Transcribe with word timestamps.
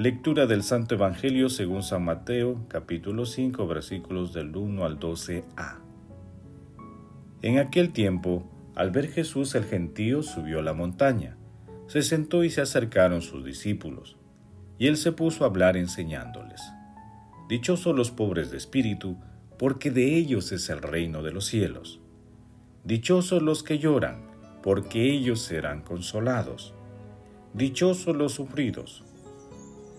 Lectura 0.00 0.46
del 0.46 0.62
Santo 0.62 0.94
Evangelio 0.94 1.50
según 1.50 1.82
San 1.82 2.06
Mateo, 2.06 2.64
capítulo 2.68 3.26
5, 3.26 3.66
versículos 3.66 4.32
del 4.32 4.56
1 4.56 4.82
al 4.82 4.98
12a. 4.98 5.76
En 7.42 7.58
aquel 7.58 7.92
tiempo, 7.92 8.50
al 8.74 8.92
ver 8.92 9.08
Jesús 9.08 9.54
el 9.54 9.64
gentío 9.64 10.22
subió 10.22 10.60
a 10.60 10.62
la 10.62 10.72
montaña, 10.72 11.36
se 11.86 12.00
sentó 12.00 12.44
y 12.44 12.48
se 12.48 12.62
acercaron 12.62 13.20
sus 13.20 13.44
discípulos, 13.44 14.16
y 14.78 14.86
él 14.86 14.96
se 14.96 15.12
puso 15.12 15.44
a 15.44 15.48
hablar 15.48 15.76
enseñándoles. 15.76 16.62
Dichosos 17.50 17.94
los 17.94 18.10
pobres 18.10 18.50
de 18.50 18.56
espíritu, 18.56 19.18
porque 19.58 19.90
de 19.90 20.16
ellos 20.16 20.50
es 20.52 20.70
el 20.70 20.80
reino 20.80 21.22
de 21.22 21.32
los 21.32 21.44
cielos. 21.44 22.00
Dichosos 22.84 23.42
los 23.42 23.62
que 23.62 23.78
lloran, 23.78 24.22
porque 24.62 25.12
ellos 25.12 25.42
serán 25.42 25.82
consolados. 25.82 26.72
Dichosos 27.52 28.16
los 28.16 28.32
sufridos, 28.32 29.04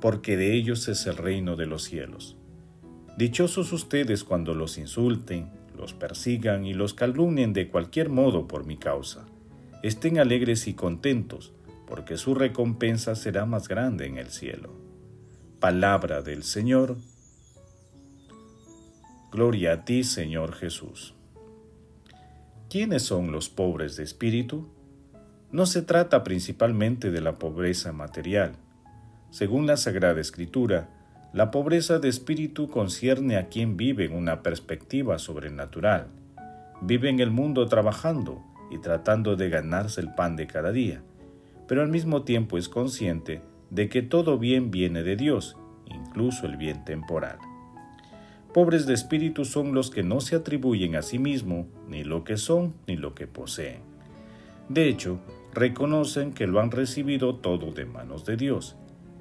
porque 0.00 0.36
de 0.36 0.54
ellos 0.54 0.88
es 0.88 1.06
el 1.06 1.16
reino 1.16 1.56
de 1.56 1.66
los 1.66 1.84
cielos. 1.84 2.36
Dichosos 3.16 3.72
ustedes 3.72 4.24
cuando 4.24 4.54
los 4.54 4.78
insulten, 4.78 5.50
los 5.76 5.94
persigan 5.94 6.64
y 6.64 6.74
los 6.74 6.94
calumnien 6.94 7.52
de 7.52 7.68
cualquier 7.68 8.08
modo 8.08 8.46
por 8.46 8.64
mi 8.64 8.76
causa. 8.76 9.26
Estén 9.82 10.18
alegres 10.18 10.66
y 10.68 10.74
contentos, 10.74 11.52
porque 11.86 12.16
su 12.16 12.34
recompensa 12.34 13.14
será 13.14 13.46
más 13.46 13.68
grande 13.68 14.06
en 14.06 14.18
el 14.18 14.28
cielo. 14.28 14.70
Palabra 15.58 16.22
del 16.22 16.42
Señor. 16.44 16.96
Gloria 19.32 19.72
a 19.72 19.84
ti, 19.84 20.04
Señor 20.04 20.54
Jesús. 20.54 21.14
¿Quiénes 22.68 23.02
son 23.02 23.32
los 23.32 23.48
pobres 23.48 23.96
de 23.96 24.04
espíritu? 24.04 24.68
No 25.50 25.66
se 25.66 25.82
trata 25.82 26.22
principalmente 26.22 27.10
de 27.10 27.20
la 27.20 27.38
pobreza 27.38 27.92
material, 27.92 28.52
según 29.30 29.66
la 29.66 29.76
Sagrada 29.76 30.20
Escritura, 30.20 30.88
la 31.32 31.52
pobreza 31.52 32.00
de 32.00 32.08
espíritu 32.08 32.68
concierne 32.68 33.36
a 33.36 33.48
quien 33.48 33.76
vive 33.76 34.04
en 34.04 34.12
una 34.14 34.42
perspectiva 34.42 35.20
sobrenatural. 35.20 36.08
Vive 36.82 37.08
en 37.08 37.20
el 37.20 37.30
mundo 37.30 37.66
trabajando 37.66 38.42
y 38.72 38.78
tratando 38.78 39.36
de 39.36 39.48
ganarse 39.48 40.00
el 40.00 40.12
pan 40.14 40.34
de 40.34 40.48
cada 40.48 40.72
día, 40.72 41.02
pero 41.68 41.82
al 41.82 41.88
mismo 41.88 42.22
tiempo 42.22 42.58
es 42.58 42.68
consciente 42.68 43.42
de 43.70 43.88
que 43.88 44.02
todo 44.02 44.36
bien 44.36 44.72
viene 44.72 45.04
de 45.04 45.14
Dios, 45.14 45.56
incluso 45.86 46.46
el 46.46 46.56
bien 46.56 46.84
temporal. 46.84 47.38
Pobres 48.52 48.86
de 48.86 48.94
espíritu 48.94 49.44
son 49.44 49.74
los 49.74 49.90
que 49.90 50.02
no 50.02 50.20
se 50.20 50.34
atribuyen 50.34 50.96
a 50.96 51.02
sí 51.02 51.20
mismo 51.20 51.68
ni 51.86 52.02
lo 52.02 52.24
que 52.24 52.36
son 52.36 52.74
ni 52.88 52.96
lo 52.96 53.14
que 53.14 53.28
poseen. 53.28 53.82
De 54.68 54.88
hecho, 54.88 55.20
reconocen 55.54 56.32
que 56.32 56.48
lo 56.48 56.58
han 56.58 56.72
recibido 56.72 57.36
todo 57.36 57.70
de 57.70 57.84
manos 57.84 58.24
de 58.24 58.36
Dios 58.36 58.76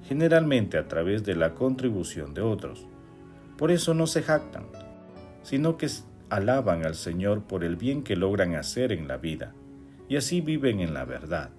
generalmente 0.08 0.78
a 0.78 0.88
través 0.88 1.24
de 1.24 1.36
la 1.36 1.54
contribución 1.54 2.34
de 2.34 2.42
otros. 2.42 2.86
Por 3.58 3.72
eso 3.72 3.94
no 3.94 4.08
se 4.08 4.24
jactan, 4.24 4.66
sino 5.44 5.78
que 5.78 5.88
alaban 6.30 6.86
al 6.86 6.96
Señor 6.96 7.44
por 7.44 7.64
el 7.64 7.76
bien 7.76 8.04
que 8.04 8.16
logran 8.16 8.56
hacer 8.56 8.92
en 8.92 9.08
la 9.08 9.18
vida, 9.18 9.54
y 10.08 10.16
así 10.16 10.42
viven 10.42 10.80
en 10.80 10.94
la 10.94 11.06
verdad. 11.06 11.50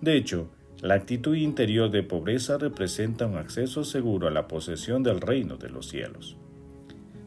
De 0.00 0.16
hecho, 0.16 0.50
la 0.80 0.94
actitud 0.94 1.34
interior 1.34 1.90
de 1.90 2.02
pobreza 2.02 2.56
representa 2.56 3.26
un 3.26 3.36
acceso 3.36 3.82
seguro 3.82 4.28
a 4.28 4.30
la 4.30 4.46
posesión 4.46 5.02
del 5.02 5.20
reino 5.20 5.56
de 5.56 5.70
los 5.70 5.88
cielos. 5.88 6.36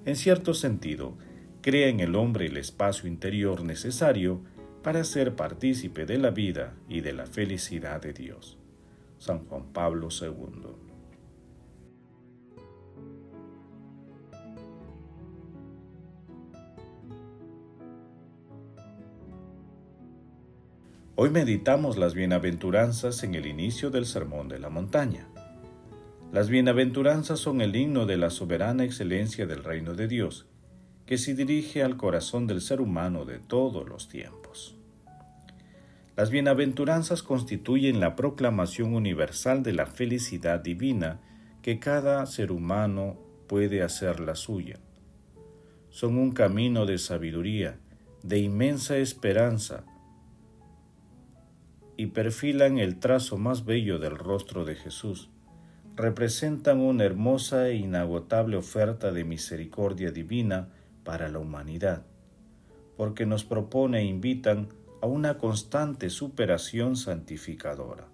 En 0.06 0.16
cierto 0.16 0.54
sentido, 0.54 1.18
crea 1.62 1.90
en 1.90 2.00
el 2.00 2.16
hombre 2.16 2.48
el 2.48 2.58
espacio 2.58 3.08
interior 3.10 3.64
necesario 3.64 4.42
para 4.82 5.04
ser 5.04 5.36
partícipe 5.36 6.06
de 6.06 6.18
la 6.18 6.32
vida 6.32 6.74
y 6.88 7.02
de 7.02 7.14
la 7.14 7.26
felicidad 7.26 8.02
de 8.02 8.14
Dios. 8.14 8.58
San 9.22 9.46
Juan 9.46 9.72
Pablo 9.72 10.08
II. 10.10 10.32
Hoy 21.16 21.30
meditamos 21.30 21.98
las 21.98 22.16
bienaventuranzas 22.16 23.24
en 23.24 23.36
el 23.36 23.46
inicio 23.46 23.92
del 23.92 24.08
Sermón 24.08 24.48
de 24.48 24.58
la 24.58 24.72
Montaña. 24.72 25.28
Las 26.34 26.50
bienaventuranzas 26.50 27.38
son 27.38 27.62
el 27.62 27.76
himno 27.76 28.08
de 28.08 28.18
la 28.18 28.32
soberana 28.32 28.86
excelencia 28.86 29.46
del 29.46 29.64
reino 29.64 29.94
de 29.94 30.08
Dios, 30.08 30.48
que 31.06 31.20
se 31.20 31.36
dirige 31.36 31.84
al 31.84 31.96
corazón 31.96 32.48
del 32.48 32.60
ser 32.60 32.82
humano 32.82 33.26
de 33.26 33.38
todos 33.38 33.88
los 33.88 34.10
tiempos. 34.10 34.41
Las 36.22 36.30
bienaventuranzas 36.30 37.24
constituyen 37.24 38.00
la 38.00 38.16
proclamación 38.16 38.94
universal 38.94 39.64
de 39.64 39.74
la 39.74 39.88
felicidad 39.88 40.60
divina 40.60 41.20
que 41.64 41.80
cada 41.80 42.24
ser 42.28 42.52
humano 42.52 43.18
puede 43.48 43.82
hacer 43.82 44.20
la 44.20 44.36
suya. 44.36 44.78
Son 45.90 46.20
un 46.20 46.32
camino 46.32 46.86
de 46.86 47.00
sabiduría, 47.00 47.80
de 48.22 48.38
inmensa 48.38 48.98
esperanza, 48.98 49.84
y 51.98 52.06
perfilan 52.06 52.78
el 52.78 53.00
trazo 53.00 53.40
más 53.40 53.66
bello 53.66 53.98
del 53.98 54.16
rostro 54.16 54.64
de 54.64 54.76
Jesús. 54.76 55.32
Representan 55.96 56.82
una 56.82 57.04
hermosa 57.04 57.68
e 57.68 57.78
inagotable 57.78 58.58
oferta 58.58 59.12
de 59.12 59.24
misericordia 59.24 60.12
divina 60.12 60.70
para 61.04 61.30
la 61.30 61.40
humanidad, 61.40 62.06
porque 62.96 63.26
nos 63.26 63.44
propone 63.44 64.02
e 64.02 64.04
invitan 64.04 64.70
a 65.02 65.08
una 65.08 65.38
constante 65.38 66.10
superación 66.10 66.96
santificadora. 66.96 68.08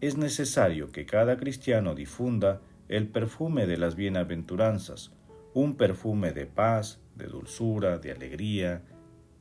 Es 0.00 0.16
necesario 0.16 0.92
que 0.92 1.06
cada 1.06 1.36
cristiano 1.36 1.94
difunda 1.94 2.60
el 2.88 3.08
perfume 3.08 3.66
de 3.66 3.76
las 3.76 3.96
bienaventuranzas, 3.96 5.12
un 5.54 5.76
perfume 5.76 6.32
de 6.32 6.46
paz, 6.46 7.00
de 7.16 7.26
dulzura, 7.26 7.98
de 7.98 8.12
alegría 8.12 8.82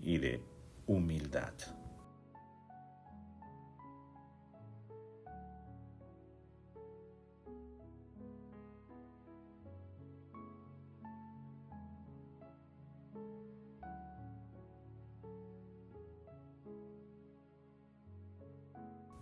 y 0.01 0.17
de 0.17 0.41
humildad. 0.87 1.53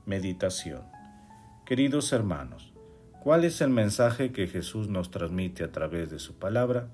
Meditación 0.05 0.83
Queridos 1.65 2.13
hermanos, 2.13 2.73
¿cuál 3.23 3.43
es 3.43 3.59
el 3.61 3.71
mensaje 3.71 4.31
que 4.31 4.45
Jesús 4.45 4.87
nos 4.87 5.09
transmite 5.09 5.63
a 5.63 5.71
través 5.71 6.11
de 6.11 6.19
su 6.19 6.35
palabra? 6.35 6.89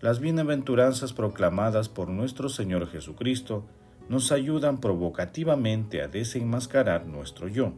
Las 0.00 0.18
bienaventuranzas 0.18 1.12
proclamadas 1.12 1.90
por 1.90 2.08
nuestro 2.08 2.48
Señor 2.48 2.88
Jesucristo 2.88 3.66
nos 4.08 4.32
ayudan 4.32 4.80
provocativamente 4.80 6.00
a 6.00 6.08
desenmascarar 6.08 7.06
nuestro 7.06 7.48
yo, 7.48 7.74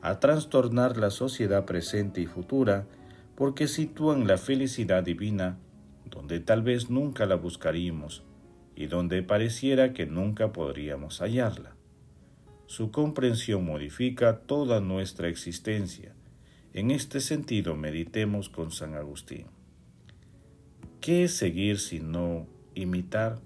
a 0.00 0.18
trastornar 0.18 0.96
la 0.96 1.10
sociedad 1.10 1.66
presente 1.66 2.22
y 2.22 2.26
futura 2.26 2.86
porque 3.34 3.68
sitúan 3.68 4.26
la 4.26 4.38
felicidad 4.38 5.02
divina 5.02 5.58
donde 6.06 6.40
tal 6.40 6.62
vez 6.62 6.88
nunca 6.88 7.26
la 7.26 7.34
buscaríamos 7.34 8.24
y 8.74 8.86
donde 8.86 9.22
pareciera 9.22 9.92
que 9.92 10.06
nunca 10.06 10.52
podríamos 10.52 11.20
hallarla. 11.20 11.77
Su 12.68 12.90
comprensión 12.90 13.64
modifica 13.64 14.40
toda 14.40 14.82
nuestra 14.82 15.28
existencia. 15.28 16.14
En 16.74 16.90
este 16.90 17.20
sentido 17.20 17.74
meditemos 17.76 18.50
con 18.50 18.72
San 18.72 18.92
Agustín. 18.94 19.46
¿Qué 21.00 21.24
es 21.24 21.34
seguir 21.34 21.78
sino 21.78 22.46
imitar? 22.74 23.40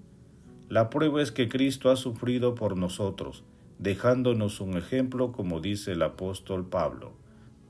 La 0.67 0.89
prueba 0.89 1.21
es 1.21 1.31
que 1.31 1.47
Cristo 1.47 1.89
ha 1.89 1.95
sufrido 1.95 2.53
por 2.53 2.75
nosotros, 2.75 3.45
dejándonos 3.79 4.59
un 4.59 4.75
ejemplo 4.75 5.31
como 5.31 5.61
dice 5.61 5.93
el 5.93 6.01
apóstol 6.01 6.67
Pablo, 6.67 7.13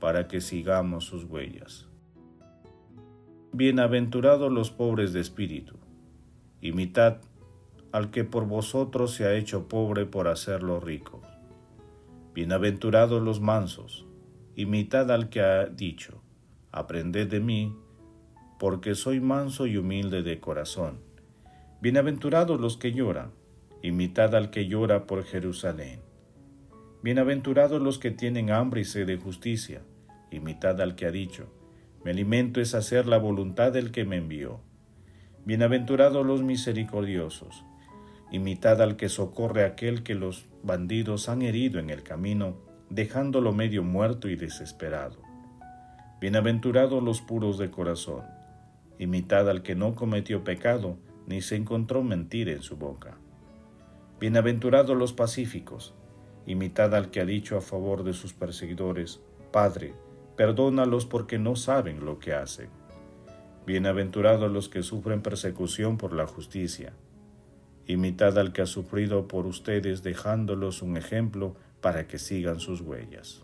para 0.00 0.26
que 0.26 0.40
sigamos 0.40 1.04
sus 1.04 1.22
huellas. 1.22 1.86
Bienaventurados 3.52 4.50
los 4.50 4.72
pobres 4.72 5.12
de 5.12 5.20
espíritu, 5.20 5.76
imitad 6.60 7.18
al 7.92 8.10
que 8.10 8.24
por 8.24 8.44
vosotros 8.44 9.14
se 9.14 9.24
ha 9.26 9.34
hecho 9.34 9.68
pobre 9.68 10.04
por 10.04 10.26
hacerlo 10.26 10.80
rico. 10.80 11.22
Bienaventurados 12.34 13.22
los 13.22 13.40
mansos, 13.40 14.06
imitad 14.56 15.12
al 15.12 15.28
que 15.28 15.40
ha 15.40 15.66
dicho, 15.66 16.20
aprended 16.72 17.28
de 17.30 17.38
mí, 17.38 17.76
porque 18.58 18.96
soy 18.96 19.20
manso 19.20 19.68
y 19.68 19.76
humilde 19.76 20.24
de 20.24 20.40
corazón. 20.40 20.98
Bienaventurados 21.80 22.60
los 22.60 22.76
que 22.76 22.90
lloran, 22.90 23.30
imitad 23.84 24.34
al 24.34 24.50
que 24.50 24.66
llora 24.66 25.06
por 25.06 25.22
Jerusalén. 25.22 26.00
Bienaventurados 27.04 27.80
los 27.80 28.00
que 28.00 28.10
tienen 28.10 28.50
hambre 28.50 28.80
y 28.80 28.84
sed 28.84 29.06
de 29.06 29.16
justicia, 29.16 29.82
imitad 30.32 30.80
al 30.80 30.96
que 30.96 31.06
ha 31.06 31.12
dicho, 31.12 31.52
mi 32.04 32.10
alimento 32.10 32.60
es 32.60 32.74
hacer 32.74 33.06
la 33.06 33.18
voluntad 33.18 33.70
del 33.70 33.92
que 33.92 34.04
me 34.04 34.16
envió. 34.16 34.58
Bienaventurados 35.44 36.26
los 36.26 36.42
misericordiosos, 36.42 37.64
imitad 38.30 38.82
al 38.82 38.96
que 38.96 39.08
socorre 39.08 39.64
aquel 39.64 40.02
que 40.02 40.14
los 40.14 40.46
bandidos 40.62 41.28
han 41.28 41.42
herido 41.42 41.78
en 41.78 41.90
el 41.90 42.02
camino, 42.02 42.56
dejándolo 42.90 43.52
medio 43.52 43.82
muerto 43.82 44.28
y 44.28 44.36
desesperado. 44.36 45.18
Bienaventurados 46.20 47.02
los 47.02 47.20
puros 47.20 47.58
de 47.58 47.70
corazón, 47.70 48.22
imitad 48.98 49.48
al 49.50 49.62
que 49.62 49.74
no 49.74 49.94
cometió 49.94 50.44
pecado, 50.44 50.96
ni 51.26 51.40
se 51.40 51.56
encontró 51.56 52.02
mentira 52.02 52.52
en 52.52 52.62
su 52.62 52.76
boca. 52.76 53.18
Bienaventurados 54.20 54.96
los 54.96 55.12
pacíficos, 55.12 55.94
imitad 56.46 56.94
al 56.94 57.10
que 57.10 57.20
ha 57.20 57.24
dicho 57.24 57.56
a 57.56 57.60
favor 57.60 58.04
de 58.04 58.12
sus 58.12 58.32
perseguidores, 58.32 59.20
Padre, 59.52 59.94
perdónalos 60.36 61.06
porque 61.06 61.38
no 61.38 61.56
saben 61.56 62.04
lo 62.04 62.18
que 62.18 62.32
hacen. 62.32 62.68
Bienaventurados 63.66 64.50
los 64.50 64.68
que 64.68 64.82
sufren 64.82 65.22
persecución 65.22 65.96
por 65.96 66.12
la 66.12 66.26
justicia. 66.26 66.92
Imitad 67.86 68.38
al 68.38 68.52
que 68.52 68.62
ha 68.62 68.66
sufrido 68.66 69.28
por 69.28 69.46
ustedes 69.46 70.02
dejándolos 70.02 70.82
un 70.82 70.96
ejemplo 70.96 71.56
para 71.80 72.06
que 72.06 72.18
sigan 72.18 72.60
sus 72.60 72.80
huellas. 72.80 73.42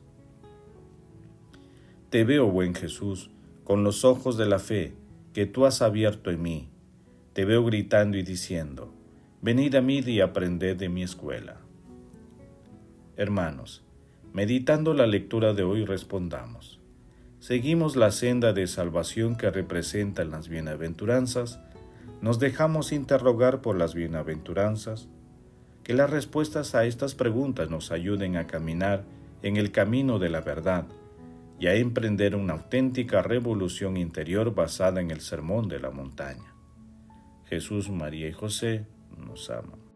Te 2.08 2.24
veo, 2.24 2.46
buen 2.50 2.74
Jesús, 2.74 3.30
con 3.64 3.84
los 3.84 4.04
ojos 4.04 4.36
de 4.36 4.46
la 4.46 4.58
fe 4.58 4.94
que 5.32 5.46
tú 5.46 5.66
has 5.66 5.82
abierto 5.82 6.30
en 6.30 6.42
mí. 6.42 6.68
Te 7.34 7.44
veo 7.44 7.64
gritando 7.64 8.16
y 8.16 8.22
diciendo, 8.22 8.92
Venid 9.42 9.74
a 9.76 9.80
mí 9.80 10.00
y 10.00 10.20
aprended 10.20 10.76
de 10.76 10.88
mi 10.88 11.02
escuela. 11.02 11.58
Hermanos, 13.16 13.82
meditando 14.32 14.92
la 14.92 15.06
lectura 15.06 15.54
de 15.54 15.62
hoy 15.62 15.84
respondamos. 15.84 16.80
¿Seguimos 17.38 17.96
la 17.96 18.10
senda 18.10 18.52
de 18.52 18.66
salvación 18.66 19.36
que 19.36 19.50
representan 19.50 20.30
las 20.30 20.48
bienaventuranzas? 20.48 21.60
¿Nos 22.22 22.38
dejamos 22.38 22.92
interrogar 22.92 23.62
por 23.62 23.76
las 23.76 23.94
bienaventuranzas? 23.94 25.08
Que 25.82 25.94
las 25.94 26.10
respuestas 26.10 26.74
a 26.74 26.84
estas 26.84 27.14
preguntas 27.14 27.70
nos 27.70 27.90
ayuden 27.90 28.36
a 28.36 28.46
caminar 28.46 29.04
en 29.42 29.56
el 29.56 29.72
camino 29.72 30.18
de 30.18 30.28
la 30.28 30.42
verdad 30.42 30.86
y 31.58 31.66
a 31.66 31.74
emprender 31.74 32.36
una 32.36 32.54
auténtica 32.54 33.22
revolución 33.22 33.96
interior 33.96 34.54
basada 34.54 35.00
en 35.00 35.10
el 35.10 35.20
sermón 35.20 35.68
de 35.68 35.80
la 35.80 35.90
montaña. 35.90 36.54
Jesús, 37.46 37.90
María 37.90 38.28
y 38.28 38.32
José 38.32 38.86
nos 39.16 39.50
aman. 39.50 39.89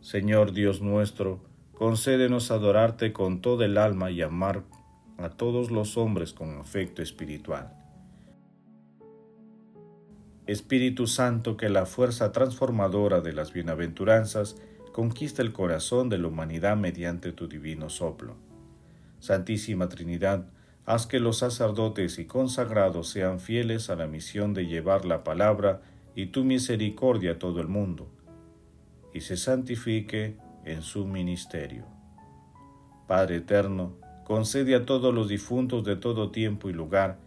Señor 0.00 0.52
Dios 0.52 0.80
nuestro, 0.80 1.40
concédenos 1.74 2.50
adorarte 2.50 3.12
con 3.12 3.40
todo 3.40 3.64
el 3.64 3.78
alma 3.78 4.10
y 4.10 4.22
amar 4.22 4.64
a 5.18 5.30
todos 5.30 5.70
los 5.70 5.96
hombres 5.96 6.32
con 6.32 6.58
afecto 6.58 7.02
espiritual. 7.02 7.72
Espíritu 10.46 11.06
Santo, 11.06 11.56
que 11.56 11.68
la 11.68 11.84
fuerza 11.84 12.32
transformadora 12.32 13.20
de 13.20 13.34
las 13.34 13.52
bienaventuranzas 13.52 14.56
conquista 14.92 15.42
el 15.42 15.52
corazón 15.52 16.08
de 16.08 16.18
la 16.18 16.28
humanidad 16.28 16.76
mediante 16.76 17.32
tu 17.32 17.48
divino 17.48 17.90
soplo. 17.90 18.36
Santísima 19.20 19.88
Trinidad, 19.88 20.46
haz 20.86 21.06
que 21.06 21.20
los 21.20 21.38
sacerdotes 21.38 22.18
y 22.18 22.24
consagrados 22.24 23.10
sean 23.10 23.40
fieles 23.40 23.90
a 23.90 23.96
la 23.96 24.06
misión 24.06 24.54
de 24.54 24.66
llevar 24.66 25.04
la 25.04 25.22
palabra 25.22 25.82
y 26.14 26.26
tu 26.26 26.44
misericordia 26.44 27.32
a 27.32 27.38
todo 27.38 27.60
el 27.60 27.68
mundo, 27.68 28.08
y 29.18 29.20
se 29.20 29.36
santifique 29.36 30.36
en 30.64 30.82
su 30.82 31.04
ministerio. 31.04 31.84
Padre 33.08 33.36
eterno, 33.36 33.96
concede 34.24 34.76
a 34.76 34.86
todos 34.86 35.12
los 35.12 35.28
difuntos 35.28 35.82
de 35.82 35.96
todo 35.96 36.30
tiempo 36.30 36.70
y 36.70 36.72
lugar 36.72 37.18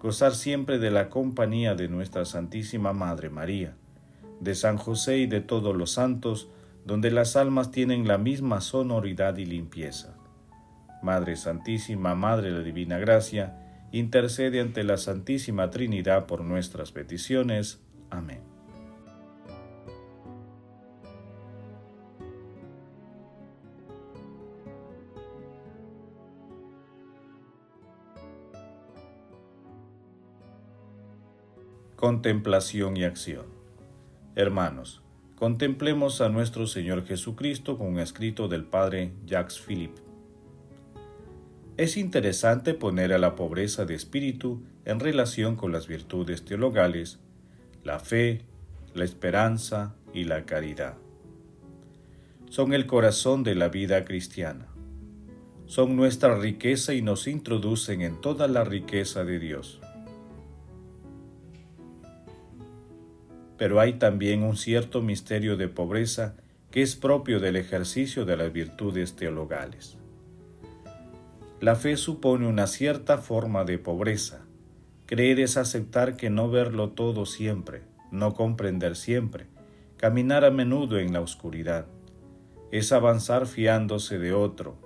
gozar 0.00 0.34
siempre 0.34 0.78
de 0.78 0.92
la 0.92 1.10
compañía 1.10 1.74
de 1.74 1.88
nuestra 1.88 2.24
Santísima 2.24 2.92
Madre 2.92 3.30
María, 3.30 3.74
de 4.40 4.54
San 4.54 4.76
José 4.76 5.18
y 5.18 5.26
de 5.26 5.40
todos 5.40 5.76
los 5.76 5.90
santos, 5.90 6.48
donde 6.86 7.10
las 7.10 7.36
almas 7.36 7.70
tienen 7.70 8.06
la 8.06 8.16
misma 8.16 8.60
sonoridad 8.60 9.36
y 9.36 9.44
limpieza. 9.44 10.16
Madre 11.02 11.34
Santísima, 11.36 12.14
Madre 12.14 12.50
de 12.50 12.58
la 12.58 12.62
Divina 12.62 12.98
Gracia, 12.98 13.88
intercede 13.90 14.60
ante 14.60 14.84
la 14.84 14.96
Santísima 14.96 15.68
Trinidad 15.70 16.26
por 16.26 16.42
nuestras 16.42 16.92
peticiones. 16.92 17.80
Amén. 18.08 18.49
Contemplación 32.00 32.96
y 32.96 33.04
acción. 33.04 33.44
Hermanos, 34.34 35.02
contemplemos 35.36 36.22
a 36.22 36.30
nuestro 36.30 36.66
Señor 36.66 37.04
Jesucristo 37.04 37.76
con 37.76 37.88
un 37.88 37.98
escrito 37.98 38.48
del 38.48 38.64
Padre 38.64 39.12
Jacques 39.26 39.60
Philippe. 39.60 40.00
Es 41.76 41.98
interesante 41.98 42.72
poner 42.72 43.12
a 43.12 43.18
la 43.18 43.36
pobreza 43.36 43.84
de 43.84 43.96
espíritu 43.96 44.62
en 44.86 44.98
relación 44.98 45.56
con 45.56 45.72
las 45.72 45.88
virtudes 45.88 46.42
teologales, 46.42 47.18
la 47.84 47.98
fe, 47.98 48.46
la 48.94 49.04
esperanza 49.04 49.94
y 50.14 50.24
la 50.24 50.46
caridad. 50.46 50.94
Son 52.48 52.72
el 52.72 52.86
corazón 52.86 53.42
de 53.42 53.56
la 53.56 53.68
vida 53.68 54.06
cristiana. 54.06 54.68
Son 55.66 55.96
nuestra 55.96 56.34
riqueza 56.38 56.94
y 56.94 57.02
nos 57.02 57.26
introducen 57.26 58.00
en 58.00 58.22
toda 58.22 58.48
la 58.48 58.64
riqueza 58.64 59.22
de 59.22 59.38
Dios. 59.38 59.82
Pero 63.60 63.78
hay 63.78 63.92
también 63.92 64.42
un 64.42 64.56
cierto 64.56 65.02
misterio 65.02 65.58
de 65.58 65.68
pobreza 65.68 66.34
que 66.70 66.80
es 66.80 66.96
propio 66.96 67.40
del 67.40 67.56
ejercicio 67.56 68.24
de 68.24 68.38
las 68.38 68.50
virtudes 68.50 69.16
teologales. 69.16 69.98
La 71.60 71.76
fe 71.76 71.98
supone 71.98 72.46
una 72.46 72.66
cierta 72.66 73.18
forma 73.18 73.64
de 73.64 73.76
pobreza. 73.76 74.46
Creer 75.04 75.40
es 75.40 75.58
aceptar 75.58 76.16
que 76.16 76.30
no 76.30 76.48
verlo 76.48 76.92
todo 76.92 77.26
siempre, 77.26 77.82
no 78.10 78.32
comprender 78.32 78.96
siempre, 78.96 79.46
caminar 79.98 80.46
a 80.46 80.50
menudo 80.50 80.98
en 80.98 81.12
la 81.12 81.20
oscuridad. 81.20 81.84
Es 82.70 82.92
avanzar 82.92 83.46
fiándose 83.46 84.18
de 84.18 84.32
otro, 84.32 84.78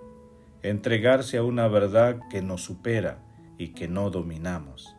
entregarse 0.64 1.36
a 1.36 1.44
una 1.44 1.68
verdad 1.68 2.18
que 2.28 2.42
nos 2.42 2.64
supera 2.64 3.22
y 3.56 3.68
que 3.68 3.86
no 3.86 4.10
dominamos. 4.10 4.96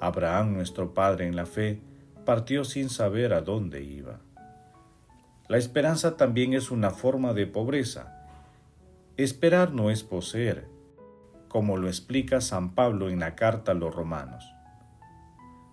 Abraham, 0.00 0.54
nuestro 0.54 0.94
Padre 0.94 1.26
en 1.26 1.36
la 1.36 1.44
fe, 1.44 1.82
partió 2.24 2.64
sin 2.64 2.88
saber 2.88 3.32
a 3.32 3.40
dónde 3.40 3.82
iba. 3.82 4.20
La 5.48 5.58
esperanza 5.58 6.16
también 6.16 6.54
es 6.54 6.70
una 6.70 6.90
forma 6.90 7.34
de 7.34 7.46
pobreza. 7.46 8.26
Esperar 9.16 9.72
no 9.72 9.90
es 9.90 10.02
poseer, 10.02 10.66
como 11.48 11.76
lo 11.76 11.86
explica 11.86 12.40
San 12.40 12.74
Pablo 12.74 13.10
en 13.10 13.20
la 13.20 13.36
carta 13.36 13.72
a 13.72 13.74
los 13.74 13.94
romanos, 13.94 14.52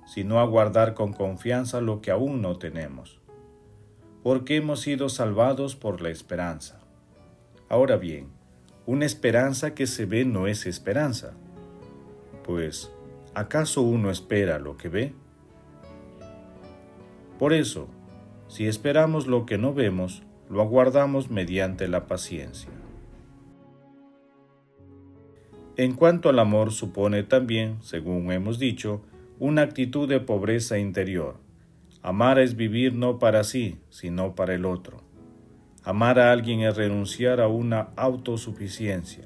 sino 0.06 0.40
aguardar 0.40 0.94
con 0.94 1.14
confianza 1.14 1.82
lo 1.82 2.02
que 2.02 2.12
aún 2.12 2.42
no 2.42 2.58
tenemos, 2.58 3.20
porque 4.24 4.58
hemos 4.58 4.82
sido 4.82 5.10
salvados 5.10 5.76
por 5.76 6.02
la 6.02 6.10
esperanza. 6.10 6.80
Ahora 7.70 7.96
bien, 7.96 8.28
una 8.86 9.06
esperanza 9.06 9.74
que 9.74 9.88
se 9.88 10.06
ve 10.06 10.26
no 10.26 10.48
es 10.48 10.66
esperanza, 10.66 11.32
pues 12.44 12.92
¿acaso 13.34 13.82
uno 13.82 14.12
espera 14.12 14.60
lo 14.60 14.76
que 14.76 14.90
ve? 14.90 15.14
Por 17.42 17.54
eso, 17.54 17.88
si 18.48 18.68
esperamos 18.68 19.26
lo 19.26 19.48
que 19.48 19.58
no 19.58 19.74
vemos, 19.74 20.22
lo 20.48 20.62
aguardamos 20.62 21.32
mediante 21.32 21.88
la 21.88 22.06
paciencia. 22.06 22.70
En 25.76 25.96
cuanto 25.96 26.30
al 26.30 26.38
amor, 26.38 26.72
supone 26.72 27.24
también, 27.24 27.82
según 27.82 28.32
hemos 28.32 28.60
dicho, 28.60 29.02
una 29.40 29.64
actitud 29.64 30.08
de 30.08 30.20
pobreza 30.20 30.78
interior. 30.78 31.38
Amar 32.04 32.38
es 32.38 32.56
vivir 32.56 32.94
no 32.94 33.18
para 33.18 33.44
sí, 33.44 33.80
sino 33.90 34.36
para 34.36 34.54
el 34.54 34.64
otro. 34.64 35.02
Amar 35.84 36.20
a 36.20 36.32
alguien 36.32 36.60
es 36.60 36.78
renunciar 36.78 37.42
a 37.42 37.48
una 37.48 37.90
autosuficiencia. 37.96 39.26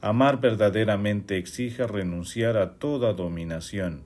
Amar 0.00 0.40
verdaderamente 0.40 1.36
exige 1.36 1.86
renunciar 1.86 2.56
a 2.56 2.78
toda 2.78 3.12
dominación, 3.12 4.04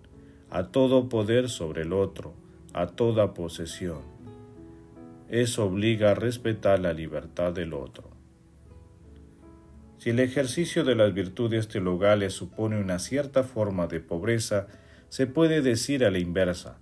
a 0.50 0.72
todo 0.72 1.08
poder 1.08 1.48
sobre 1.48 1.82
el 1.82 1.92
otro, 1.92 2.41
a 2.74 2.86
toda 2.86 3.34
posesión. 3.34 4.02
Eso 5.28 5.66
obliga 5.66 6.10
a 6.10 6.14
respetar 6.14 6.78
la 6.80 6.92
libertad 6.92 7.52
del 7.52 7.74
otro. 7.74 8.10
Si 9.98 10.10
el 10.10 10.18
ejercicio 10.18 10.84
de 10.84 10.94
las 10.94 11.14
virtudes 11.14 11.68
teologales 11.68 12.32
supone 12.32 12.80
una 12.80 12.98
cierta 12.98 13.44
forma 13.44 13.86
de 13.86 14.00
pobreza, 14.00 14.66
se 15.08 15.26
puede 15.26 15.62
decir 15.62 16.04
a 16.04 16.10
la 16.10 16.18
inversa, 16.18 16.78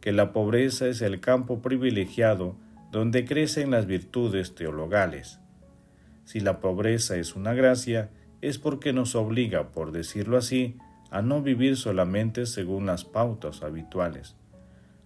que 0.00 0.12
la 0.12 0.32
pobreza 0.32 0.88
es 0.88 1.00
el 1.00 1.20
campo 1.20 1.62
privilegiado 1.62 2.56
donde 2.90 3.24
crecen 3.24 3.70
las 3.70 3.86
virtudes 3.86 4.54
teologales. 4.54 5.38
Si 6.24 6.40
la 6.40 6.60
pobreza 6.60 7.16
es 7.16 7.36
una 7.36 7.54
gracia, 7.54 8.10
es 8.40 8.58
porque 8.58 8.92
nos 8.92 9.14
obliga, 9.14 9.72
por 9.72 9.92
decirlo 9.92 10.36
así, 10.36 10.76
a 11.10 11.22
no 11.22 11.42
vivir 11.42 11.76
solamente 11.76 12.44
según 12.44 12.86
las 12.86 13.04
pautas 13.04 13.62
habituales, 13.62 14.36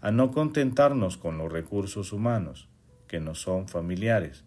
a 0.01 0.11
no 0.11 0.31
contentarnos 0.31 1.17
con 1.17 1.39
los 1.39 1.53
recursos 1.53 2.13
humanos, 2.13 2.69
que 3.07 3.21
nos 3.21 3.41
son 3.41 3.69
familiares, 3.69 4.45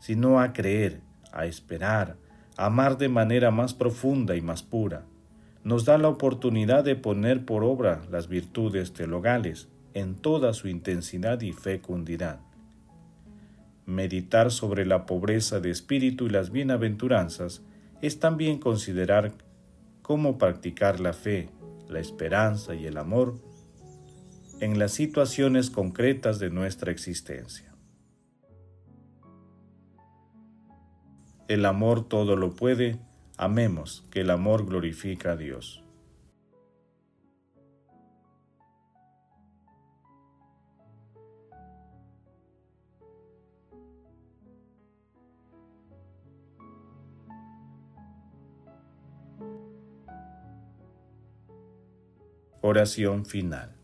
sino 0.00 0.40
a 0.40 0.52
creer, 0.52 1.00
a 1.32 1.46
esperar, 1.46 2.16
amar 2.56 2.96
de 2.98 3.08
manera 3.08 3.50
más 3.50 3.74
profunda 3.74 4.36
y 4.36 4.40
más 4.40 4.62
pura, 4.62 5.04
nos 5.64 5.84
da 5.84 5.98
la 5.98 6.08
oportunidad 6.08 6.84
de 6.84 6.94
poner 6.94 7.44
por 7.44 7.64
obra 7.64 8.02
las 8.10 8.28
virtudes 8.28 8.92
teologales 8.92 9.68
en 9.94 10.14
toda 10.14 10.52
su 10.52 10.68
intensidad 10.68 11.40
y 11.40 11.52
fecundidad. 11.52 12.40
Meditar 13.86 14.50
sobre 14.50 14.84
la 14.84 15.06
pobreza 15.06 15.60
de 15.60 15.70
espíritu 15.70 16.26
y 16.26 16.30
las 16.30 16.50
bienaventuranzas 16.50 17.62
es 18.02 18.18
también 18.18 18.58
considerar 18.58 19.32
cómo 20.02 20.36
practicar 20.36 21.00
la 21.00 21.12
fe, 21.12 21.48
la 21.88 22.00
esperanza 22.00 22.74
y 22.74 22.86
el 22.86 22.98
amor 22.98 23.34
en 24.60 24.78
las 24.78 24.92
situaciones 24.92 25.70
concretas 25.70 26.38
de 26.38 26.50
nuestra 26.50 26.92
existencia. 26.92 27.74
El 31.48 31.66
amor 31.66 32.08
todo 32.08 32.36
lo 32.36 32.54
puede, 32.54 32.98
amemos, 33.36 34.06
que 34.10 34.20
el 34.20 34.30
amor 34.30 34.64
glorifica 34.64 35.32
a 35.32 35.36
Dios. 35.36 35.84
Oración 52.62 53.26
final. 53.26 53.83